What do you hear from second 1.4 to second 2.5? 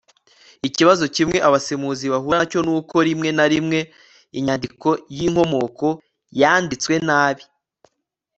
abasemuzi bahura